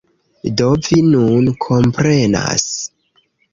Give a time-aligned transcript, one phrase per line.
[0.61, 2.67] Do, vi nun komprenas.